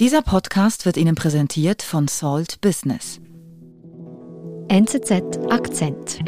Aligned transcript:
Dieser 0.00 0.22
Podcast 0.22 0.86
wird 0.86 0.96
Ihnen 0.96 1.14
präsentiert 1.14 1.82
von 1.82 2.08
Salt 2.08 2.62
Business. 2.62 3.20
NZZ 4.68 5.38
Akzent. 5.50 6.20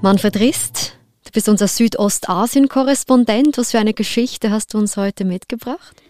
Manfred 0.00 0.40
Rist, 0.40 0.96
du 1.26 1.32
bist 1.32 1.50
unser 1.50 1.68
Südostasien-Korrespondent. 1.68 3.58
Was 3.58 3.72
für 3.72 3.78
eine 3.78 3.92
Geschichte 3.92 4.50
hast 4.50 4.72
du 4.72 4.78
uns 4.78 4.96
heute 4.96 5.26
mitgebracht? 5.26 6.02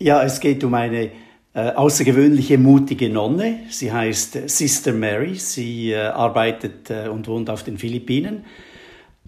Ja, 0.00 0.24
es 0.24 0.40
geht 0.40 0.64
um 0.64 0.74
eine 0.74 1.12
äh, 1.54 1.70
außergewöhnliche, 1.70 2.58
mutige 2.58 3.10
Nonne. 3.10 3.60
Sie 3.70 3.92
heißt 3.92 4.48
Sister 4.48 4.92
Mary. 4.92 5.36
Sie 5.36 5.92
äh, 5.92 5.98
arbeitet 5.98 6.90
äh, 6.90 7.06
und 7.06 7.28
wohnt 7.28 7.48
auf 7.48 7.62
den 7.62 7.78
Philippinen. 7.78 8.44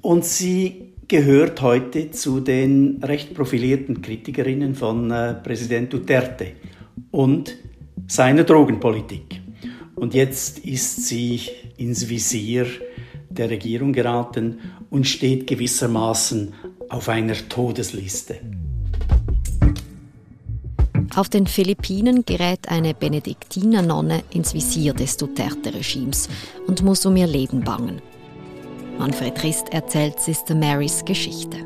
Und 0.00 0.24
sie 0.24 0.92
gehört 1.08 1.62
heute 1.62 2.10
zu 2.10 2.40
den 2.40 3.02
recht 3.02 3.34
profilierten 3.34 4.02
Kritikerinnen 4.02 4.74
von 4.74 5.10
äh, 5.10 5.34
Präsident 5.34 5.92
Duterte 5.92 6.52
und 7.10 7.56
seiner 8.06 8.44
Drogenpolitik. 8.44 9.40
Und 9.94 10.14
jetzt 10.14 10.60
ist 10.60 11.06
sie 11.06 11.40
ins 11.76 12.08
Visier 12.08 12.66
der 13.30 13.50
Regierung 13.50 13.92
geraten 13.92 14.58
und 14.90 15.06
steht 15.06 15.46
gewissermaßen 15.46 16.54
auf 16.88 17.08
einer 17.08 17.34
Todesliste. 17.48 18.36
Auf 21.16 21.28
den 21.28 21.46
Philippinen 21.46 22.24
gerät 22.24 22.68
eine 22.68 22.94
Benediktinernonne 22.94 24.22
ins 24.30 24.54
Visier 24.54 24.92
des 24.92 25.16
Duterte-Regimes 25.16 26.28
und 26.66 26.82
muss 26.82 27.04
um 27.06 27.16
ihr 27.16 27.26
Leben 27.26 27.62
bangen. 27.62 28.00
Manfred 28.98 29.40
Rist 29.44 29.72
erzählt 29.72 30.18
Sister 30.18 30.56
Marys 30.56 31.04
Geschichte. 31.04 31.58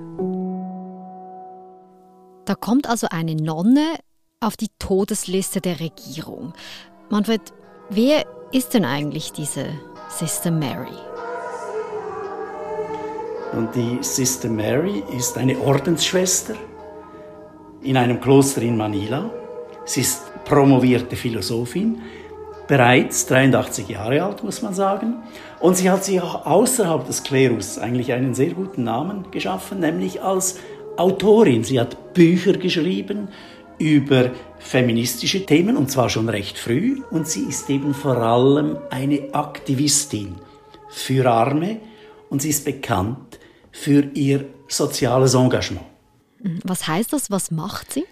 Da 2.44 2.54
kommt 2.54 2.86
also 2.86 3.06
eine 3.10 3.34
Nonne 3.34 3.96
auf 4.40 4.58
die 4.58 4.68
Todesliste 4.78 5.62
der 5.62 5.80
Regierung. 5.80 6.52
Manfred, 7.08 7.40
wer 7.88 8.26
ist 8.52 8.74
denn 8.74 8.84
eigentlich 8.84 9.32
diese 9.32 9.64
Sister 10.10 10.50
Mary? 10.50 10.92
Und 13.54 13.74
die 13.74 14.02
Sister 14.02 14.50
Mary 14.50 15.02
ist 15.16 15.38
eine 15.38 15.58
Ordensschwester 15.58 16.54
in 17.80 17.96
einem 17.96 18.20
Kloster 18.20 18.60
in 18.60 18.76
Manila. 18.76 19.30
Sie 19.86 20.02
ist 20.02 20.22
promovierte 20.44 21.16
Philosophin, 21.16 22.02
bereits 22.66 23.26
83 23.26 23.88
Jahre 23.88 24.22
alt, 24.22 24.42
muss 24.44 24.62
man 24.62 24.74
sagen. 24.74 25.16
Und 25.60 25.76
sie 25.76 25.90
hat 25.90 26.04
sich 26.04 26.20
auch 26.20 26.46
außerhalb 26.46 27.06
des 27.06 27.22
Klerus 27.22 27.78
eigentlich 27.78 28.12
einen 28.12 28.34
sehr 28.34 28.50
guten 28.50 28.84
Namen 28.84 29.30
geschaffen, 29.30 29.80
nämlich 29.80 30.22
als 30.22 30.58
Autorin. 30.96 31.64
Sie 31.64 31.80
hat 31.80 32.14
Bücher 32.14 32.54
geschrieben 32.54 33.28
über 33.78 34.30
feministische 34.58 35.44
Themen 35.44 35.76
und 35.76 35.90
zwar 35.90 36.08
schon 36.08 36.28
recht 36.28 36.58
früh. 36.58 37.02
Und 37.10 37.26
sie 37.26 37.42
ist 37.42 37.68
eben 37.70 37.94
vor 37.94 38.16
allem 38.16 38.78
eine 38.90 39.34
Aktivistin 39.34 40.36
für 40.88 41.30
Arme 41.30 41.80
und 42.30 42.42
sie 42.42 42.50
ist 42.50 42.64
bekannt 42.64 43.38
für 43.70 44.04
ihr 44.14 44.44
soziales 44.68 45.34
Engagement. 45.34 45.86
Was 46.64 46.86
heißt 46.86 47.12
das? 47.12 47.30
Was 47.30 47.50
macht 47.50 47.92
sie? 47.92 48.04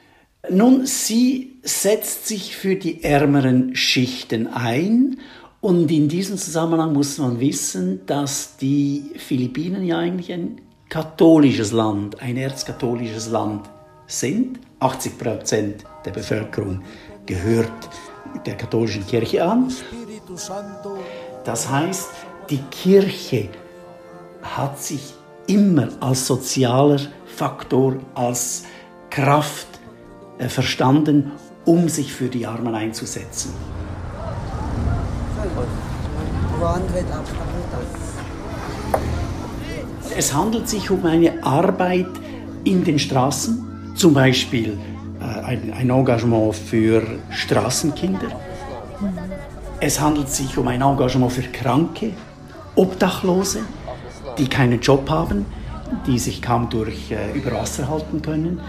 Nun, 0.49 0.87
sie 0.87 1.59
setzt 1.63 2.27
sich 2.27 2.57
für 2.57 2.77
die 2.77 3.05
ärmeren 3.05 3.77
Schichten 3.77 4.47
ein 4.47 5.19
und 5.61 5.91
in 5.91 6.09
diesem 6.09 6.39
Zusammenhang 6.39 6.95
muss 6.95 7.19
man 7.19 7.39
wissen, 7.41 8.07
dass 8.07 8.57
die 8.57 9.13
Philippinen 9.17 9.85
ja 9.85 9.99
eigentlich 9.99 10.33
ein 10.33 10.63
katholisches 10.89 11.73
Land, 11.73 12.23
ein 12.23 12.39
erzkatholisches 12.39 13.29
Land 13.29 13.69
sind. 14.07 14.59
80 14.81 15.19
Prozent 15.19 15.85
der 16.07 16.13
Bevölkerung 16.13 16.81
gehört 17.27 17.71
der 18.47 18.57
katholischen 18.57 19.07
Kirche 19.07 19.45
an. 19.45 19.71
Das 21.45 21.69
heißt, 21.69 22.09
die 22.49 22.63
Kirche 22.71 23.51
hat 24.41 24.81
sich 24.81 25.13
immer 25.47 25.91
als 26.01 26.27
sozialer 26.27 27.01
Faktor, 27.27 27.97
als 28.15 28.65
Kraft 29.11 29.70
verstanden, 30.49 31.33
um 31.65 31.89
sich 31.89 32.13
für 32.13 32.29
die 32.29 32.47
Armen 32.47 32.75
einzusetzen. 32.75 33.53
Es 40.17 40.35
handelt 40.35 40.69
sich 40.69 40.91
um 40.91 41.05
eine 41.07 41.43
Arbeit 41.45 42.09
in 42.65 42.85
den 42.85 42.99
Straßen, 42.99 43.95
zum 43.95 44.15
Beispiel 44.15 44.79
äh, 45.21 45.25
ein, 45.25 45.73
ein 45.73 45.91
Engagement 45.91 46.55
für 46.55 47.03
Straßenkinder. 47.31 48.29
Es 49.81 50.01
handelt 50.01 50.29
sich 50.29 50.59
um 50.59 50.69
ein 50.69 50.83
Engagement 50.83 51.33
für 51.33 51.43
Kranke, 51.43 52.13
Obdachlose, 52.75 53.61
die 54.37 54.47
keinen 54.47 54.81
Job 54.81 55.09
haben, 55.09 55.47
die 56.07 56.19
sich 56.19 56.43
kaum 56.43 56.69
durch 56.69 57.11
äh, 57.11 57.33
über 57.33 57.53
Wasser 57.53 57.89
halten 57.89 58.21
können. 58.21 58.61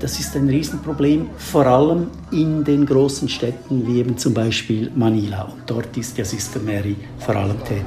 Das 0.00 0.18
ist 0.18 0.34
ein 0.34 0.48
Riesenproblem, 0.48 1.28
vor 1.36 1.66
allem 1.66 2.10
in 2.32 2.64
den 2.64 2.86
großen 2.86 3.28
Städten 3.28 3.86
wie 3.86 3.98
eben 3.98 4.16
zum 4.16 4.32
Beispiel 4.32 4.90
Manila. 4.94 5.42
Und 5.42 5.62
dort 5.66 5.94
ist 5.98 6.16
ja 6.16 6.24
Sister 6.24 6.58
Mary 6.58 6.96
vor 7.18 7.36
allem 7.36 7.62
tätig. 7.64 7.84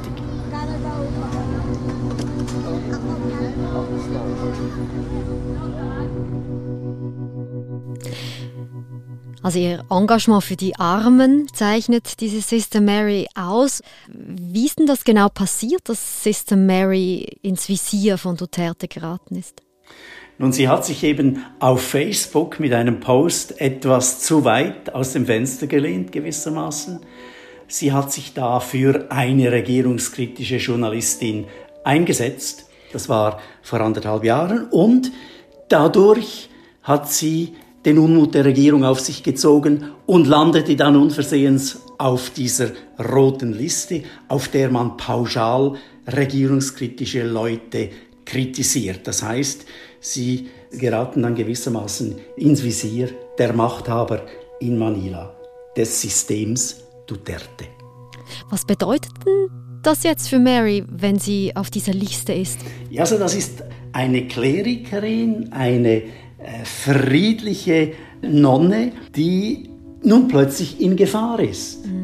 Also 9.41 9.59
ihr 9.59 9.83
Engagement 9.89 10.43
für 10.43 10.55
die 10.55 10.75
Armen 10.75 11.47
zeichnet 11.51 12.21
diese 12.21 12.41
Sister 12.41 12.79
Mary 12.79 13.27
aus. 13.33 13.81
Wie 14.07 14.67
ist 14.67 14.77
denn 14.77 14.85
das 14.85 15.03
genau 15.03 15.29
passiert, 15.29 15.89
dass 15.89 16.23
Sister 16.23 16.55
Mary 16.57 17.39
ins 17.41 17.67
Visier 17.67 18.19
von 18.19 18.37
Duterte 18.37 18.87
geraten 18.87 19.35
ist? 19.35 19.63
Nun, 20.37 20.51
sie 20.51 20.67
hat 20.67 20.85
sich 20.85 21.03
eben 21.03 21.45
auf 21.59 21.81
Facebook 21.81 22.59
mit 22.59 22.73
einem 22.73 22.99
Post 22.99 23.61
etwas 23.61 24.19
zu 24.19 24.43
weit 24.43 24.93
aus 24.93 25.13
dem 25.13 25.25
Fenster 25.25 25.67
gelehnt, 25.67 26.11
gewissermaßen. 26.11 26.99
Sie 27.67 27.91
hat 27.91 28.11
sich 28.11 28.33
da 28.33 28.59
für 28.59 29.07
eine 29.09 29.51
regierungskritische 29.51 30.57
Journalistin 30.57 31.45
eingesetzt. 31.83 32.65
Das 32.91 33.09
war 33.09 33.39
vor 33.61 33.81
anderthalb 33.81 34.23
Jahren. 34.23 34.67
Und 34.69 35.11
dadurch 35.69 36.49
hat 36.81 37.11
sie 37.11 37.53
den 37.85 37.97
Unmut 37.97 38.33
der 38.33 38.45
Regierung 38.45 38.85
auf 38.85 38.99
sich 38.99 39.23
gezogen 39.23 39.91
und 40.05 40.27
landete 40.27 40.75
dann 40.75 40.95
unversehens 40.95 41.81
auf 41.97 42.29
dieser 42.29 42.71
roten 42.99 43.53
Liste, 43.53 44.03
auf 44.27 44.47
der 44.47 44.69
man 44.69 44.97
pauschal 44.97 45.73
regierungskritische 46.07 47.23
Leute 47.23 47.89
kritisiert. 48.25 49.07
Das 49.07 49.23
heißt, 49.23 49.65
sie 50.03 50.49
geraten 50.71 51.23
dann 51.23 51.33
gewissermaßen 51.33 52.15
ins 52.35 52.63
Visier 52.63 53.09
der 53.37 53.53
Machthaber 53.53 54.21
in 54.59 54.77
Manila, 54.77 55.33
des 55.75 56.01
Systems 56.01 56.83
Duterte. 57.07 57.65
Was 58.49 58.65
bedeutet 58.65 59.11
denn 59.25 59.49
das 59.81 60.03
jetzt 60.03 60.29
für 60.29 60.39
Mary, 60.39 60.83
wenn 60.89 61.19
sie 61.19 61.55
auf 61.55 61.69
dieser 61.69 61.93
Liste 61.93 62.33
ist? 62.33 62.59
Ja, 62.89 63.01
also 63.01 63.17
das 63.17 63.35
ist 63.35 63.63
eine 63.91 64.27
Klerikerin, 64.27 65.51
eine 65.51 65.95
äh, 65.95 66.03
friedliche 66.63 67.93
Nonne, 68.21 68.91
die 69.15 69.69
nun 70.03 70.27
plötzlich 70.27 70.79
in 70.81 70.95
Gefahr 70.95 71.39
ist. 71.39 71.85
Mhm. 71.85 72.02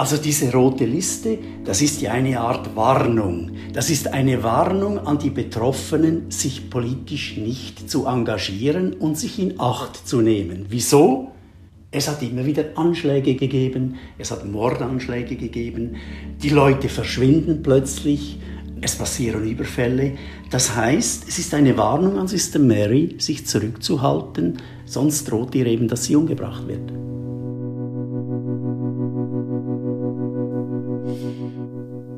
Also 0.00 0.16
diese 0.16 0.50
rote 0.50 0.86
Liste, 0.86 1.36
das 1.62 1.82
ist 1.82 2.00
ja 2.00 2.12
eine 2.12 2.40
Art 2.40 2.74
Warnung. 2.74 3.50
Das 3.74 3.90
ist 3.90 4.14
eine 4.14 4.42
Warnung 4.42 4.98
an 4.98 5.18
die 5.18 5.28
Betroffenen, 5.28 6.30
sich 6.30 6.70
politisch 6.70 7.36
nicht 7.36 7.90
zu 7.90 8.06
engagieren 8.06 8.94
und 8.94 9.18
sich 9.18 9.38
in 9.38 9.60
Acht 9.60 10.08
zu 10.08 10.22
nehmen. 10.22 10.64
Wieso? 10.70 11.32
Es 11.90 12.08
hat 12.08 12.22
immer 12.22 12.46
wieder 12.46 12.64
Anschläge 12.76 13.34
gegeben, 13.34 13.96
es 14.16 14.30
hat 14.30 14.46
Mordanschläge 14.46 15.36
gegeben, 15.36 15.96
die 16.42 16.48
Leute 16.48 16.88
verschwinden 16.88 17.62
plötzlich, 17.62 18.38
es 18.80 18.96
passieren 18.96 19.46
Überfälle. 19.46 20.12
Das 20.50 20.74
heißt, 20.76 21.28
es 21.28 21.38
ist 21.38 21.52
eine 21.52 21.76
Warnung 21.76 22.16
an 22.16 22.26
Sister 22.26 22.58
Mary, 22.58 23.16
sich 23.18 23.46
zurückzuhalten, 23.46 24.62
sonst 24.86 25.30
droht 25.30 25.54
ihr 25.54 25.66
eben, 25.66 25.88
dass 25.88 26.04
sie 26.04 26.16
umgebracht 26.16 26.66
wird. 26.66 26.99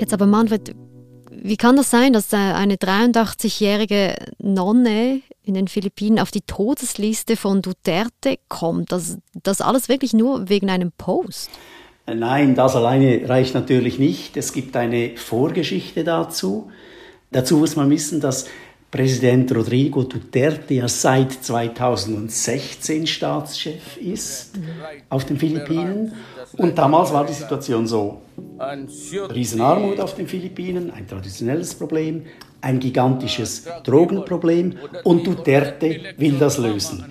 Jetzt 0.03 0.13
aber 0.13 0.27
Manfred, 0.27 0.75
wie 1.31 1.57
kann 1.57 1.77
das 1.77 1.89
sein, 1.89 2.13
dass 2.13 2.35
eine 2.35 2.75
83-jährige 2.75 4.17
Nonne 4.39 5.21
in 5.45 5.55
den 5.55 5.69
Philippinen 5.69 6.19
auf 6.19 6.33
die 6.33 6.41
Todesliste 6.41 7.37
von 7.37 7.63
Duterte 7.63 8.41
kommt? 8.49 8.91
Das, 8.91 9.19
das 9.45 9.61
alles 9.61 9.89
wirklich 9.89 10.13
nur 10.13 10.49
wegen 10.49 10.71
einem 10.71 10.91
Post? 10.91 11.51
Nein, 12.13 12.57
das 12.57 12.75
alleine 12.75 13.29
reicht 13.29 13.55
natürlich 13.55 14.01
nicht. 14.01 14.37
Es 14.37 14.53
gibt 14.53 14.77
eine 14.77 15.17
Vorgeschichte 15.17 16.03
dazu. 16.03 16.73
Dazu 17.31 17.59
muss 17.59 17.77
man 17.77 17.89
wissen, 17.89 18.21
dass 18.21 18.47
Präsident 18.93 19.51
Rodrigo 19.55 20.03
Duterte 20.03 20.75
ja 20.75 20.87
seit 20.87 21.33
2016 21.33 23.07
Staatschef 23.07 23.97
ist 23.97 24.51
auf 25.09 25.25
den 25.25 25.39
Philippinen. 25.39 26.13
Und 26.59 26.77
damals 26.77 27.11
war 27.11 27.25
die 27.25 27.33
Situation 27.33 27.87
so. 27.87 28.21
Riesenarmut 29.35 29.99
auf 29.99 30.15
den 30.15 30.29
Philippinen, 30.29 30.91
ein 30.91 31.09
traditionelles 31.09 31.75
Problem, 31.75 32.27
ein 32.61 32.79
gigantisches 32.79 33.65
Drogenproblem 33.83 34.75
und 35.05 35.27
Duterte 35.27 36.15
will 36.19 36.35
das 36.39 36.59
lösen. 36.59 37.03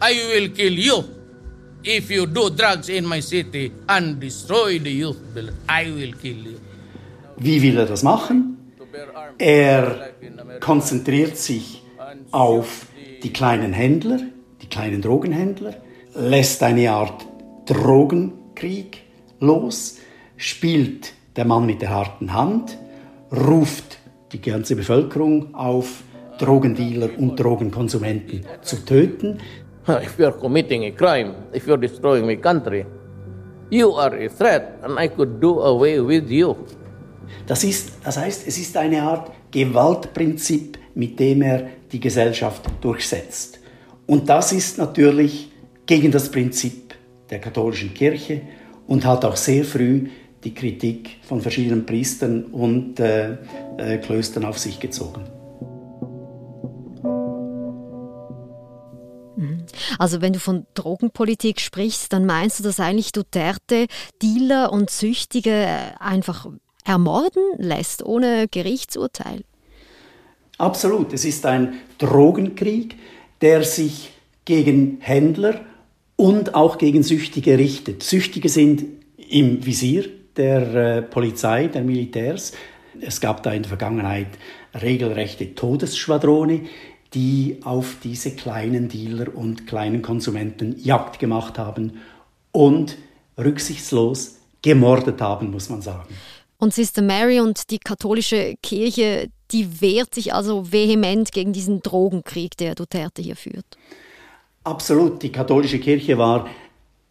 I 0.00 0.14
will 0.32 0.50
kill 0.50 0.78
you 0.78 1.02
if 1.82 2.08
you 2.08 2.24
do 2.24 2.48
drugs 2.48 2.88
in 2.88 3.04
my 3.08 3.20
city 3.20 3.72
and 3.88 4.22
destroy 4.22 4.78
the 4.78 4.96
youth. 4.96 5.16
I 5.68 5.92
will 5.92 6.14
kill 6.14 6.36
you. 6.36 6.58
Wie 7.36 7.60
will 7.60 7.78
er 7.78 7.86
das 7.86 8.04
machen? 8.04 8.53
Er 9.38 10.10
konzentriert 10.60 11.36
sich 11.36 11.82
auf 12.30 12.86
die 13.22 13.32
kleinen 13.32 13.72
Händler, 13.72 14.20
die 14.62 14.68
kleinen 14.68 15.02
Drogenhändler, 15.02 15.74
lässt 16.14 16.62
eine 16.62 16.90
Art 16.90 17.26
Drogenkrieg 17.66 19.02
los, 19.40 19.98
spielt 20.36 21.12
der 21.36 21.44
Mann 21.44 21.66
mit 21.66 21.82
der 21.82 21.90
harten 21.90 22.32
Hand, 22.32 22.78
ruft 23.32 23.98
die 24.32 24.40
ganze 24.40 24.76
Bevölkerung 24.76 25.54
auf, 25.54 26.02
Drogendealer 26.38 27.10
und 27.18 27.36
Drogenkonsumenten 27.36 28.44
zu 28.62 28.84
töten. 28.84 29.38
If 29.88 30.18
you 30.18 30.26
are 30.26 30.36
committing 30.36 30.84
a 30.84 30.90
crime, 30.90 31.34
if 31.54 31.66
you 31.66 31.74
are 31.74 31.80
destroying 31.80 32.26
my 32.26 32.36
country, 32.36 32.84
you 33.70 33.94
are 33.94 34.14
a 34.16 34.28
threat 34.28 34.78
and 34.82 34.98
I 34.98 35.08
could 35.08 35.40
do 35.40 35.60
away 35.60 36.00
with 36.00 36.28
you. 36.30 36.56
Das, 37.46 37.64
ist, 37.64 37.92
das 38.04 38.16
heißt, 38.16 38.46
es 38.46 38.58
ist 38.58 38.76
eine 38.76 39.02
Art 39.02 39.32
Gewaltprinzip, 39.50 40.78
mit 40.94 41.18
dem 41.18 41.42
er 41.42 41.68
die 41.92 42.00
Gesellschaft 42.00 42.62
durchsetzt. 42.80 43.60
Und 44.06 44.28
das 44.28 44.52
ist 44.52 44.78
natürlich 44.78 45.50
gegen 45.86 46.10
das 46.10 46.30
Prinzip 46.30 46.94
der 47.30 47.40
katholischen 47.40 47.94
Kirche 47.94 48.42
und 48.86 49.04
hat 49.04 49.24
auch 49.24 49.36
sehr 49.36 49.64
früh 49.64 50.08
die 50.44 50.54
Kritik 50.54 51.16
von 51.22 51.40
verschiedenen 51.40 51.86
Priestern 51.86 52.44
und 52.44 53.00
äh, 53.00 53.38
äh, 53.78 53.98
Klöstern 53.98 54.44
auf 54.44 54.58
sich 54.58 54.78
gezogen. 54.78 55.24
Mhm. 59.36 59.64
Also 59.98 60.20
wenn 60.20 60.34
du 60.34 60.38
von 60.38 60.66
Drogenpolitik 60.74 61.60
sprichst, 61.60 62.12
dann 62.12 62.26
meinst 62.26 62.58
du, 62.58 62.62
dass 62.62 62.78
eigentlich 62.78 63.12
Duterte 63.12 63.86
Dealer 64.22 64.72
und 64.72 64.90
Süchtige 64.90 65.66
einfach 65.98 66.46
ermorden 66.84 67.42
lässt 67.58 68.04
ohne 68.04 68.46
Gerichtsurteil? 68.48 69.42
Absolut. 70.58 71.12
Es 71.12 71.24
ist 71.24 71.44
ein 71.46 71.74
Drogenkrieg, 71.98 72.96
der 73.40 73.64
sich 73.64 74.12
gegen 74.44 74.98
Händler 75.00 75.60
und 76.16 76.54
auch 76.54 76.78
gegen 76.78 77.02
Süchtige 77.02 77.58
richtet. 77.58 78.02
Süchtige 78.02 78.48
sind 78.48 78.84
im 79.16 79.64
Visier 79.64 80.04
der 80.36 80.74
äh, 80.74 81.02
Polizei, 81.02 81.68
der 81.68 81.82
Militärs. 81.82 82.52
Es 83.00 83.20
gab 83.20 83.42
da 83.42 83.52
in 83.52 83.62
der 83.62 83.68
Vergangenheit 83.68 84.28
regelrechte 84.74 85.54
Todesschwadrone, 85.54 86.62
die 87.14 87.58
auf 87.64 87.96
diese 88.02 88.32
kleinen 88.32 88.88
Dealer 88.88 89.34
und 89.34 89.66
kleinen 89.66 90.02
Konsumenten 90.02 90.76
Jagd 90.78 91.18
gemacht 91.18 91.58
haben 91.58 92.00
und 92.52 92.96
rücksichtslos 93.38 94.38
gemordet 94.62 95.20
haben, 95.20 95.50
muss 95.50 95.68
man 95.68 95.82
sagen. 95.82 96.14
Und 96.58 96.72
Sister 96.72 97.02
Mary 97.02 97.40
und 97.40 97.70
die 97.70 97.78
katholische 97.78 98.54
Kirche, 98.62 99.28
die 99.50 99.80
wehrt 99.80 100.14
sich 100.14 100.32
also 100.32 100.72
vehement 100.72 101.32
gegen 101.32 101.52
diesen 101.52 101.80
Drogenkrieg, 101.80 102.56
der 102.56 102.74
Duterte 102.74 103.22
hier 103.22 103.36
führt. 103.36 103.66
Absolut. 104.62 105.22
Die 105.22 105.30
katholische 105.30 105.78
Kirche 105.78 106.16
war 106.16 106.48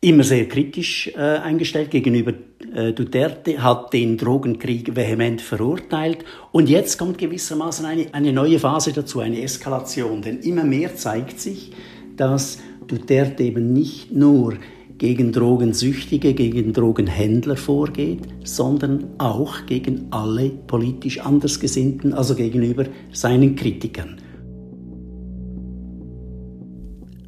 immer 0.04 0.24
sehr 0.24 0.48
kritisch 0.48 1.08
äh, 1.16 1.20
eingestellt 1.20 1.92
gegenüber 1.92 2.34
äh, 2.76 2.92
Duterte, 2.92 3.64
hat 3.64 3.94
den 3.94 4.18
Drogenkrieg 4.18 4.96
vehement 4.96 5.42
verurteilt. 5.42 6.26
Und 6.52 6.68
jetzt 6.68 6.98
kommt 6.98 7.18
gewissermaßen 7.18 7.86
eine, 7.86 8.14
eine 8.14 8.34
neue 8.34 8.60
Phase 8.60 8.92
dazu, 8.92 9.22
eine 9.22 9.42
Eskalation. 9.42 10.22
Denn 10.22 10.40
immer 10.40 10.64
mehr 10.64 10.96
zeigt 10.96 11.40
sich, 11.40 11.72
dass 12.18 12.60
Duterte 12.86 13.44
eben 13.44 13.72
nicht 13.72 14.12
nur 14.12 14.58
gegen 14.98 15.32
Drogensüchtige, 15.32 16.34
gegen 16.34 16.74
Drogenhändler 16.74 17.58
vorgeht, 17.58 18.22
sondern 18.44 19.06
auch 19.18 19.66
gegen 19.66 20.08
alle 20.12 20.50
politisch 20.50 21.20
Andersgesinnten, 21.20 22.14
also 22.14 22.36
gegenüber 22.36 22.86
seinen 23.12 23.56
Kritikern. 23.56 24.22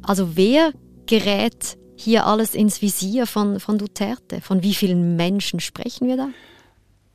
Also 0.02 0.36
wer 0.36 0.72
gerät 1.06 1.76
hier 1.96 2.26
alles 2.26 2.54
ins 2.54 2.82
Visier 2.82 3.26
von, 3.26 3.58
von 3.58 3.78
Duterte? 3.78 4.40
Von 4.40 4.62
wie 4.62 4.74
vielen 4.74 5.16
Menschen 5.16 5.60
sprechen 5.60 6.06
wir 6.06 6.16
da? 6.16 6.28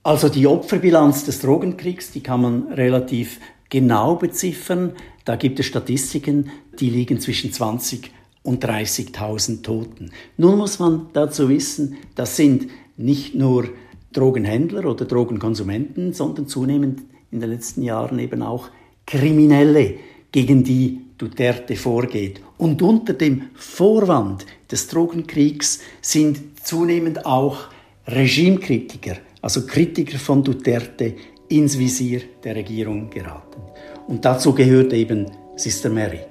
Also 0.03 0.29
die 0.29 0.47
Opferbilanz 0.47 1.25
des 1.25 1.41
Drogenkriegs, 1.41 2.11
die 2.11 2.21
kann 2.21 2.41
man 2.41 2.73
relativ 2.73 3.39
genau 3.69 4.15
beziffern. 4.15 4.93
Da 5.25 5.35
gibt 5.35 5.59
es 5.59 5.67
Statistiken, 5.67 6.49
die 6.79 6.89
liegen 6.89 7.19
zwischen 7.19 7.53
20 7.53 8.11
und 8.43 8.65
30.000 8.65 9.61
Toten. 9.61 10.11
Nun 10.37 10.57
muss 10.57 10.79
man 10.79 11.07
dazu 11.13 11.49
wissen, 11.49 11.97
das 12.15 12.35
sind 12.35 12.67
nicht 12.97 13.35
nur 13.35 13.69
Drogenhändler 14.13 14.85
oder 14.85 15.05
Drogenkonsumenten, 15.05 16.13
sondern 16.13 16.47
zunehmend 16.47 17.01
in 17.31 17.39
den 17.39 17.49
letzten 17.49 17.81
Jahren 17.83 18.19
eben 18.19 18.41
auch 18.41 18.69
Kriminelle, 19.05 19.95
gegen 20.31 20.63
die 20.63 21.01
Duterte 21.17 21.75
vorgeht. 21.75 22.41
Und 22.57 22.81
unter 22.81 23.13
dem 23.13 23.49
Vorwand 23.53 24.45
des 24.71 24.87
Drogenkriegs 24.87 25.81
sind 26.01 26.65
zunehmend 26.65 27.25
auch 27.25 27.67
Regimekritiker, 28.07 29.17
also 29.41 29.65
Kritiker 29.65 30.17
von 30.17 30.43
Duterte, 30.43 31.15
ins 31.49 31.77
Visier 31.77 32.21
der 32.43 32.55
Regierung 32.55 33.09
geraten. 33.09 33.61
Und 34.07 34.23
dazu 34.23 34.53
gehört 34.53 34.93
eben 34.93 35.25
Sister 35.57 35.89
Mary. 35.89 36.30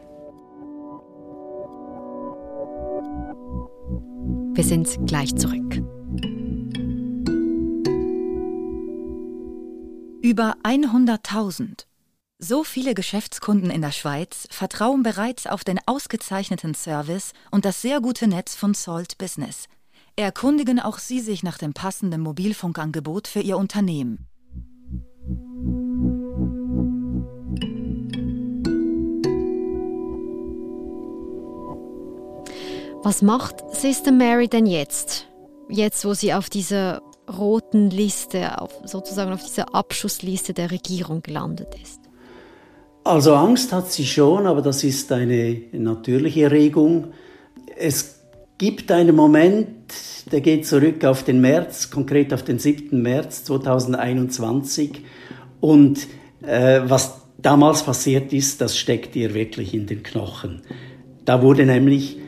Wir 4.60 4.66
sind 4.66 5.06
gleich 5.06 5.34
zurück. 5.36 5.76
Über 10.20 10.54
100.000. 10.64 11.86
So 12.38 12.62
viele 12.62 12.92
Geschäftskunden 12.92 13.70
in 13.70 13.80
der 13.80 13.90
Schweiz 13.90 14.46
vertrauen 14.50 15.02
bereits 15.02 15.46
auf 15.46 15.64
den 15.64 15.80
ausgezeichneten 15.86 16.74
Service 16.74 17.32
und 17.50 17.64
das 17.64 17.80
sehr 17.80 18.02
gute 18.02 18.28
Netz 18.28 18.54
von 18.54 18.74
Salt 18.74 19.16
Business. 19.16 19.64
Erkundigen 20.16 20.78
auch 20.78 20.98
Sie 20.98 21.20
sich 21.20 21.42
nach 21.42 21.56
dem 21.56 21.72
passenden 21.72 22.20
Mobilfunkangebot 22.20 23.28
für 23.28 23.40
Ihr 23.40 23.56
Unternehmen. 23.56 24.26
Was 33.02 33.22
macht 33.22 33.64
Sister 33.74 34.12
Mary 34.12 34.46
denn 34.46 34.66
jetzt? 34.66 35.26
Jetzt, 35.70 36.04
wo 36.04 36.12
sie 36.12 36.34
auf 36.34 36.50
dieser 36.50 37.00
roten 37.38 37.88
Liste, 37.88 38.60
auf, 38.60 38.72
sozusagen 38.84 39.32
auf 39.32 39.42
dieser 39.42 39.74
Abschussliste 39.74 40.52
der 40.52 40.70
Regierung 40.70 41.22
gelandet 41.22 41.68
ist? 41.82 42.00
Also 43.02 43.34
Angst 43.34 43.72
hat 43.72 43.90
sie 43.90 44.04
schon, 44.04 44.46
aber 44.46 44.60
das 44.60 44.84
ist 44.84 45.10
eine 45.12 45.62
natürliche 45.72 46.42
Erregung. 46.42 47.14
Es 47.74 48.20
gibt 48.58 48.92
einen 48.92 49.16
Moment, 49.16 49.68
der 50.30 50.42
geht 50.42 50.66
zurück 50.66 51.02
auf 51.06 51.22
den 51.22 51.40
März, 51.40 51.90
konkret 51.90 52.34
auf 52.34 52.42
den 52.42 52.58
7. 52.58 53.00
März 53.00 53.44
2021. 53.44 55.00
Und 55.60 56.06
äh, 56.42 56.82
was 56.84 57.22
damals 57.38 57.82
passiert 57.82 58.34
ist, 58.34 58.60
das 58.60 58.76
steckt 58.76 59.16
ihr 59.16 59.32
wirklich 59.32 59.72
in 59.72 59.86
den 59.86 60.02
Knochen. 60.02 60.60
Da 61.24 61.40
wurde 61.40 61.64
nämlich 61.64 62.18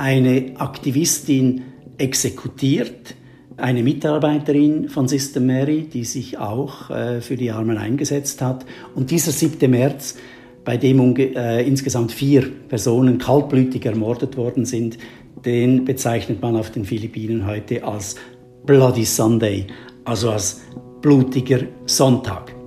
eine 0.00 0.52
Aktivistin 0.56 1.62
exekutiert, 1.98 3.14
eine 3.58 3.82
Mitarbeiterin 3.82 4.88
von 4.88 5.06
Sister 5.06 5.40
Mary, 5.40 5.82
die 5.82 6.04
sich 6.04 6.38
auch 6.38 6.88
äh, 6.88 7.20
für 7.20 7.36
die 7.36 7.50
Armen 7.50 7.76
eingesetzt 7.76 8.40
hat. 8.40 8.64
Und 8.94 9.10
dieser 9.10 9.30
7. 9.30 9.70
März, 9.70 10.16
bei 10.64 10.78
dem 10.78 11.14
äh, 11.16 11.62
insgesamt 11.66 12.12
vier 12.12 12.50
Personen 12.68 13.18
kaltblütig 13.18 13.84
ermordet 13.84 14.38
worden 14.38 14.64
sind, 14.64 14.96
den 15.44 15.84
bezeichnet 15.84 16.40
man 16.40 16.56
auf 16.56 16.70
den 16.70 16.86
Philippinen 16.86 17.46
heute 17.46 17.84
als 17.84 18.16
Bloody 18.64 19.04
Sunday, 19.04 19.66
also 20.04 20.30
als 20.30 20.62
blutiger 21.02 21.60
Sonntag. 21.84 22.59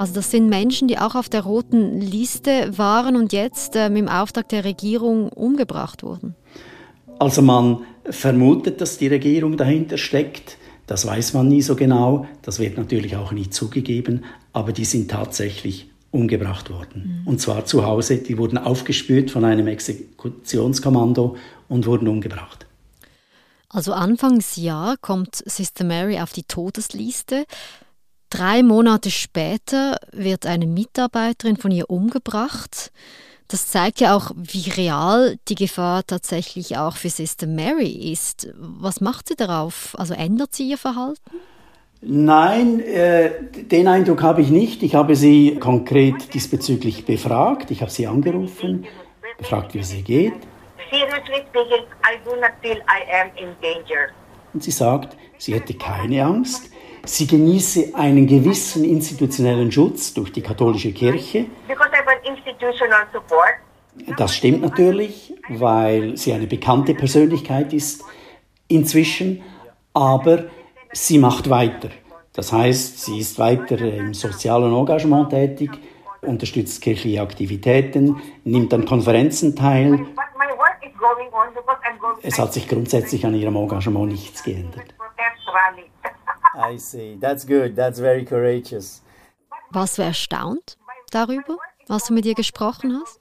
Also 0.00 0.14
das 0.14 0.30
sind 0.30 0.48
Menschen, 0.48 0.88
die 0.88 0.96
auch 0.96 1.14
auf 1.14 1.28
der 1.28 1.42
roten 1.42 2.00
Liste 2.00 2.78
waren 2.78 3.16
und 3.16 3.34
jetzt 3.34 3.76
äh, 3.76 3.90
mit 3.90 3.98
dem 3.98 4.08
Auftrag 4.08 4.48
der 4.48 4.64
Regierung 4.64 5.28
umgebracht 5.28 6.02
wurden. 6.02 6.34
Also 7.18 7.42
man 7.42 7.82
vermutet, 8.08 8.80
dass 8.80 8.96
die 8.96 9.08
Regierung 9.08 9.58
dahinter 9.58 9.98
steckt. 9.98 10.56
Das 10.86 11.06
weiß 11.06 11.34
man 11.34 11.48
nie 11.48 11.60
so 11.60 11.76
genau, 11.76 12.26
das 12.40 12.58
wird 12.58 12.78
natürlich 12.78 13.14
auch 13.16 13.30
nie 13.32 13.50
zugegeben, 13.50 14.24
aber 14.54 14.72
die 14.72 14.86
sind 14.86 15.10
tatsächlich 15.10 15.90
umgebracht 16.10 16.70
worden. 16.70 17.20
Mhm. 17.20 17.28
Und 17.28 17.42
zwar 17.42 17.66
zu 17.66 17.84
Hause, 17.84 18.16
die 18.16 18.38
wurden 18.38 18.56
aufgespürt 18.56 19.30
von 19.30 19.44
einem 19.44 19.66
Exekutionskommando 19.66 21.36
und 21.68 21.84
wurden 21.84 22.08
umgebracht. 22.08 22.64
Also 23.68 23.92
Anfangsjahr 23.92 24.96
kommt 24.96 25.42
Sister 25.44 25.84
Mary 25.84 26.20
auf 26.20 26.32
die 26.32 26.44
Todesliste. 26.44 27.44
Drei 28.30 28.62
Monate 28.62 29.10
später 29.10 29.96
wird 30.12 30.46
eine 30.46 30.66
Mitarbeiterin 30.66 31.56
von 31.56 31.72
ihr 31.72 31.90
umgebracht. 31.90 32.92
Das 33.48 33.66
zeigt 33.66 34.00
ja 34.00 34.16
auch, 34.16 34.30
wie 34.36 34.70
real 34.70 35.36
die 35.48 35.56
Gefahr 35.56 36.06
tatsächlich 36.06 36.76
auch 36.76 36.96
für 36.96 37.10
Sister 37.10 37.48
Mary 37.48 38.12
ist. 38.12 38.48
Was 38.56 39.00
macht 39.00 39.26
sie 39.26 39.34
darauf? 39.34 39.96
Also 39.98 40.14
ändert 40.14 40.54
sie 40.54 40.70
ihr 40.70 40.78
Verhalten? 40.78 41.20
Nein, 42.02 42.78
äh, 42.80 43.32
den 43.52 43.88
Eindruck 43.88 44.22
habe 44.22 44.40
ich 44.40 44.50
nicht. 44.50 44.84
Ich 44.84 44.94
habe 44.94 45.16
sie 45.16 45.56
konkret 45.58 46.32
diesbezüglich 46.32 47.04
befragt. 47.04 47.72
Ich 47.72 47.82
habe 47.82 47.90
sie 47.90 48.06
angerufen, 48.06 48.86
gefragt, 49.38 49.74
wie 49.74 49.80
es 49.80 49.92
ihr 49.92 50.02
geht. 50.02 50.34
Seriously 50.88 51.44
speaking, 51.50 51.84
I 52.04 52.16
do 52.24 52.36
not 52.36 52.52
feel 52.62 52.76
I 52.76 53.02
am 53.20 53.30
in 53.36 53.54
danger. 53.60 54.08
Und 54.54 54.62
sie 54.62 54.70
sagt, 54.70 55.16
sie 55.36 55.54
hätte 55.54 55.74
keine 55.74 56.24
Angst. 56.24 56.70
Sie 57.04 57.26
genieße 57.26 57.94
einen 57.94 58.26
gewissen 58.26 58.84
institutionellen 58.84 59.72
Schutz 59.72 60.12
durch 60.14 60.32
die 60.32 60.42
katholische 60.42 60.92
Kirche. 60.92 61.46
Das 64.16 64.34
stimmt 64.34 64.62
natürlich, 64.62 65.34
weil 65.48 66.16
sie 66.16 66.32
eine 66.32 66.46
bekannte 66.46 66.94
Persönlichkeit 66.94 67.72
ist 67.72 68.04
inzwischen, 68.68 69.42
aber 69.92 70.44
sie 70.92 71.18
macht 71.18 71.50
weiter. 71.50 71.90
Das 72.32 72.52
heißt, 72.52 73.04
sie 73.04 73.18
ist 73.18 73.38
weiter 73.38 73.78
im 73.80 74.14
sozialen 74.14 74.72
Engagement 74.74 75.30
tätig, 75.30 75.70
unterstützt 76.22 76.80
kirchliche 76.80 77.20
Aktivitäten, 77.20 78.20
nimmt 78.44 78.72
an 78.72 78.84
Konferenzen 78.84 79.56
teil. 79.56 80.06
Es 82.22 82.38
hat 82.38 82.52
sich 82.52 82.68
grundsätzlich 82.68 83.26
an 83.26 83.34
ihrem 83.34 83.56
Engagement 83.56 84.12
nichts 84.12 84.42
geändert. 84.44 84.94
I 86.54 86.78
see. 86.78 87.18
That's 87.20 87.46
good. 87.46 87.76
That's 87.76 88.00
very 88.00 88.24
courageous. 88.24 89.02
Warst 89.70 89.98
du 89.98 90.02
erstaunt 90.02 90.76
darüber, 91.10 91.58
was 91.86 92.06
du 92.06 92.14
mit 92.14 92.26
ihr 92.26 92.34
gesprochen 92.34 93.00
hast? 93.00 93.20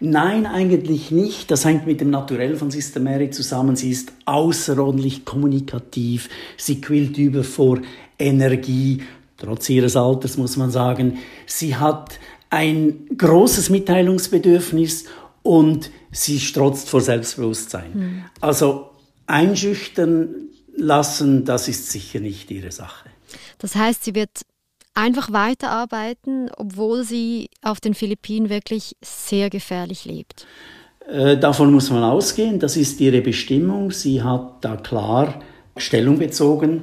Nein, 0.00 0.46
eigentlich 0.46 1.10
nicht. 1.10 1.50
Das 1.50 1.64
hängt 1.64 1.86
mit 1.86 2.00
dem 2.00 2.10
Naturell 2.10 2.56
von 2.56 2.70
Sister 2.70 3.00
Mary 3.00 3.30
zusammen. 3.30 3.76
Sie 3.76 3.90
ist 3.90 4.12
außerordentlich 4.24 5.24
kommunikativ. 5.24 6.28
Sie 6.56 6.80
quillt 6.80 7.18
über 7.18 7.44
vor 7.44 7.78
Energie, 8.18 9.02
trotz 9.36 9.68
ihres 9.68 9.96
Alters 9.96 10.36
muss 10.36 10.56
man 10.56 10.70
sagen. 10.70 11.18
Sie 11.46 11.76
hat 11.76 12.18
ein 12.50 13.06
großes 13.16 13.70
Mitteilungsbedürfnis 13.70 15.04
und 15.42 15.90
sie 16.10 16.40
strotzt 16.40 16.88
vor 16.88 17.00
Selbstbewusstsein. 17.00 17.94
Hm. 17.94 18.24
Also 18.40 18.90
einschüchtern 19.26 20.50
lassen, 20.80 21.44
das 21.44 21.68
ist 21.68 21.90
sicher 21.90 22.20
nicht 22.20 22.50
ihre 22.50 22.72
Sache. 22.72 23.08
Das 23.58 23.74
heißt, 23.74 24.04
sie 24.04 24.14
wird 24.14 24.30
einfach 24.94 25.32
weiterarbeiten, 25.32 26.50
obwohl 26.56 27.04
sie 27.04 27.48
auf 27.62 27.80
den 27.80 27.94
Philippinen 27.94 28.50
wirklich 28.50 28.96
sehr 29.02 29.50
gefährlich 29.50 30.04
lebt. 30.04 30.46
Äh, 31.08 31.38
davon 31.38 31.72
muss 31.72 31.90
man 31.90 32.02
ausgehen, 32.02 32.58
das 32.58 32.76
ist 32.76 33.00
ihre 33.00 33.20
Bestimmung. 33.20 33.90
Sie 33.90 34.22
hat 34.22 34.64
da 34.64 34.76
klar 34.76 35.40
Stellung 35.76 36.18
bezogen. 36.18 36.82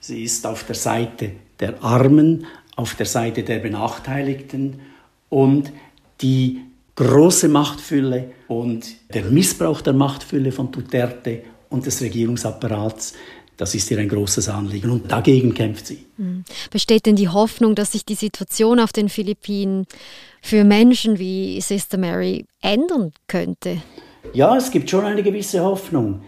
Sie 0.00 0.22
ist 0.22 0.46
auf 0.46 0.64
der 0.64 0.74
Seite 0.74 1.32
der 1.60 1.82
Armen, 1.82 2.46
auf 2.76 2.94
der 2.94 3.06
Seite 3.06 3.42
der 3.42 3.58
Benachteiligten 3.58 4.80
und 5.28 5.72
die 6.20 6.60
große 6.94 7.48
Machtfülle 7.48 8.32
und 8.48 8.86
der 9.12 9.24
Missbrauch 9.24 9.80
der 9.80 9.92
Machtfülle 9.92 10.52
von 10.52 10.70
Duterte 10.72 11.42
und 11.68 11.86
des 11.86 12.00
Regierungsapparats 12.00 13.14
das 13.58 13.74
ist 13.74 13.90
ihr 13.90 13.98
ein 13.98 14.08
großes 14.08 14.48
Anliegen 14.48 14.90
und 14.90 15.10
dagegen 15.10 15.52
kämpft 15.52 15.88
sie. 15.88 16.06
Hm. 16.16 16.44
Besteht 16.70 17.04
denn 17.06 17.16
die 17.16 17.28
Hoffnung, 17.28 17.74
dass 17.74 17.92
sich 17.92 18.04
die 18.04 18.14
Situation 18.14 18.80
auf 18.80 18.92
den 18.92 19.08
Philippinen 19.08 19.84
für 20.40 20.64
Menschen 20.64 21.18
wie 21.18 21.60
Sister 21.60 21.98
Mary 21.98 22.46
ändern 22.62 23.12
könnte? 23.26 23.82
Ja, 24.32 24.56
es 24.56 24.70
gibt 24.70 24.88
schon 24.88 25.04
eine 25.04 25.22
gewisse 25.22 25.62
Hoffnung. 25.62 26.22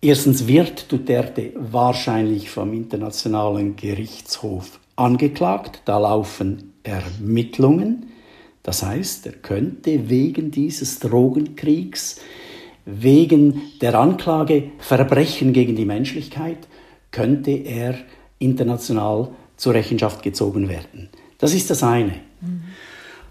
Erstens 0.00 0.46
wird 0.46 0.92
Duterte 0.92 1.52
wahrscheinlich 1.56 2.50
vom 2.50 2.74
Internationalen 2.74 3.74
Gerichtshof 3.74 4.78
angeklagt. 4.94 5.82
Da 5.86 5.98
laufen 5.98 6.74
Ermittlungen. 6.82 8.10
Das 8.62 8.82
heißt, 8.82 9.26
er 9.26 9.32
könnte 9.32 10.10
wegen 10.10 10.50
dieses 10.50 10.98
Drogenkriegs 10.98 12.20
wegen 12.90 13.60
der 13.82 13.94
Anklage 13.98 14.70
Verbrechen 14.78 15.52
gegen 15.52 15.76
die 15.76 15.84
Menschlichkeit 15.84 16.56
könnte 17.10 17.50
er 17.50 17.96
international 18.38 19.28
zur 19.56 19.74
Rechenschaft 19.74 20.22
gezogen 20.22 20.70
werden. 20.70 21.10
Das 21.36 21.52
ist 21.52 21.68
das 21.68 21.82
eine. 21.82 22.14
Mhm. 22.40 22.62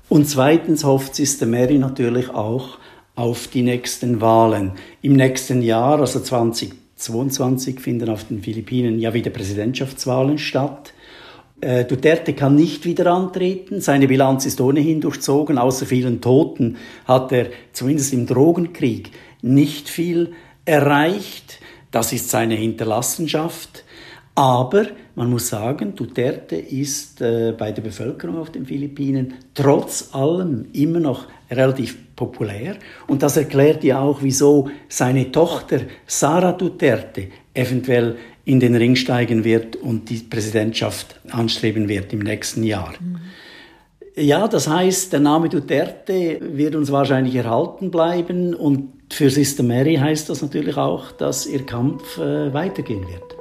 Und 0.10 0.30
zweitens 0.30 0.84
hofft 0.84 1.16
Sister 1.16 1.48
Mary 1.48 1.80
natürlich 1.80 2.30
auch 2.30 2.78
auf 3.16 3.48
die 3.48 3.64
nächsten 3.64 4.22
Wahlen. 4.22 4.74
Im 5.02 5.14
nächsten 5.14 5.64
Jahr, 5.64 6.00
also 6.00 6.20
2022, 6.20 7.80
finden 7.80 8.10
auf 8.10 8.26
den 8.26 8.44
Philippinen 8.44 9.00
ja 9.00 9.14
wieder 9.14 9.32
Präsidentschaftswahlen 9.32 10.38
statt. 10.38 10.94
Äh, 11.60 11.86
Duterte 11.86 12.34
kann 12.34 12.56
nicht 12.56 12.86
wieder 12.86 13.12
antreten. 13.12 13.82
Seine 13.82 14.08
Bilanz 14.08 14.46
ist 14.46 14.62
ohnehin 14.62 15.02
durchzogen. 15.02 15.58
Außer 15.58 15.88
vielen 15.88 16.22
Toten 16.22 16.78
hat 17.06 17.32
er 17.32 17.48
zumindest 17.74 18.14
im 18.14 18.28
Drogenkrieg 18.28 19.10
nicht 19.42 19.90
viel 19.90 20.34
erreicht. 20.66 21.60
Das 21.92 22.14
ist 22.14 22.30
seine 22.30 22.56
Hinterlassenschaft. 22.56 23.84
Aber 24.36 24.86
man 25.16 25.32
muss 25.32 25.50
sagen, 25.50 25.96
Duterte 25.96 26.58
ist 26.58 27.22
äh, 27.22 27.56
bei 27.58 27.72
der 27.72 27.82
Bevölkerung 27.82 28.38
auf 28.38 28.52
den 28.52 28.68
Philippinen 28.68 29.34
trotz 29.56 30.14
allem 30.14 30.68
immer 30.74 31.00
noch 31.00 31.26
relativ 31.50 31.98
populär. 32.16 32.76
Und 33.08 33.24
das 33.24 33.38
erklärt 33.38 33.84
ja 33.84 34.00
auch, 34.00 34.22
wieso 34.22 34.70
seine 34.90 35.32
Tochter 35.32 35.82
Sara 36.06 36.52
Duterte 36.52 37.30
eventuell 37.54 38.16
in 38.46 38.60
den 38.60 38.76
Ring 38.76 38.96
steigen 38.96 39.44
wird 39.44 39.76
und 39.76 40.10
die 40.10 40.20
Präsidentschaft 40.20 41.20
anstreben 41.32 41.90
wird 41.90 42.14
im 42.14 42.20
nächsten 42.20 42.64
Jahr. 42.64 42.94
Mhm. 43.00 43.18
Ja, 44.16 44.48
das 44.48 44.68
heißt, 44.68 45.14
der 45.14 45.20
Name 45.20 45.50
Duterte 45.50 46.40
wird 46.42 46.76
uns 46.76 46.92
wahrscheinlich 46.92 47.36
erhalten 47.36 47.92
bleiben 47.92 48.56
und 48.56 48.97
für 49.10 49.30
Sister 49.30 49.64
Mary 49.64 49.96
heißt 49.96 50.30
das 50.30 50.42
natürlich 50.42 50.78
auch, 50.78 51.12
dass 51.12 51.46
ihr 51.46 51.66
Kampf 51.66 52.18
äh, 52.18 52.54
weitergehen 52.54 53.06
wird. 53.08 53.36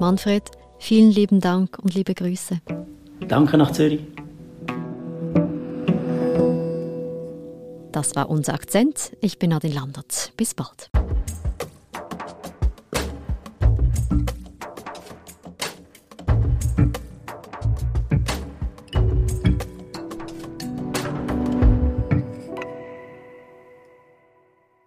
Manfred, 0.00 0.42
vielen 0.78 1.10
lieben 1.10 1.40
Dank 1.40 1.78
und 1.78 1.94
liebe 1.94 2.14
Grüße. 2.14 2.60
Danke 3.28 3.56
nach 3.56 3.72
Zürich. 3.72 4.00
Das 7.92 8.16
war 8.16 8.28
unser 8.28 8.54
Akzent. 8.54 9.12
Ich 9.20 9.38
bin 9.38 9.52
Adin 9.52 9.72
Landert. 9.72 10.32
Bis 10.36 10.52
bald. 10.52 10.90